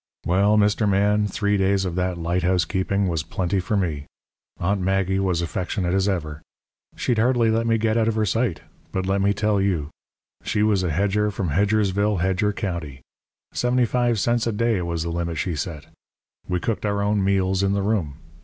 "Well, 0.25 0.57
Mr. 0.57 0.89
Man, 0.89 1.27
three 1.27 1.57
days 1.57 1.85
of 1.85 1.93
that 1.93 2.17
light 2.17 2.41
housekeeping 2.41 3.07
was 3.07 3.21
plenty 3.21 3.59
for 3.59 3.77
me. 3.77 4.07
Aunt 4.59 4.81
Maggie 4.81 5.19
was 5.19 5.43
affectionate 5.43 5.93
as 5.93 6.09
ever. 6.09 6.41
She'd 6.95 7.19
hardly 7.19 7.51
let 7.51 7.67
me 7.67 7.77
get 7.77 7.97
out 7.97 8.07
of 8.07 8.15
her 8.15 8.25
sight. 8.25 8.61
But 8.91 9.05
let 9.05 9.21
me 9.21 9.31
tell 9.31 9.61
you. 9.61 9.91
She 10.43 10.63
was 10.63 10.81
a 10.81 10.89
hedger 10.89 11.29
from 11.29 11.49
Hedgersville, 11.49 12.17
Hedger 12.19 12.51
County. 12.51 13.01
Seventy 13.51 13.85
five 13.85 14.19
cents 14.19 14.47
a 14.47 14.51
day 14.51 14.81
was 14.81 15.03
the 15.03 15.11
limit 15.11 15.37
she 15.37 15.55
set. 15.55 15.85
We 16.49 16.59
cooked 16.59 16.83
our 16.83 17.03
own 17.03 17.23
meals 17.23 17.61
in 17.61 17.73
the 17.73 17.83
room. 17.83 18.17